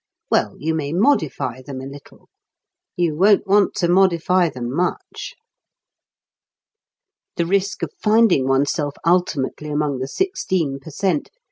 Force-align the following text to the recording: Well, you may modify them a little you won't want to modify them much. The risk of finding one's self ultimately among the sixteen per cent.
Well, 0.31 0.55
you 0.57 0.73
may 0.73 0.93
modify 0.93 1.61
them 1.61 1.79
a 1.79 1.85
little 1.85 2.27
you 2.97 3.15
won't 3.15 3.45
want 3.45 3.75
to 3.75 3.87
modify 3.87 4.49
them 4.49 4.75
much. 4.75 5.35
The 7.35 7.45
risk 7.45 7.83
of 7.83 7.91
finding 8.01 8.47
one's 8.47 8.71
self 8.71 8.95
ultimately 9.05 9.69
among 9.69 9.99
the 9.99 10.07
sixteen 10.07 10.79
per 10.79 10.89
cent. 10.89 11.29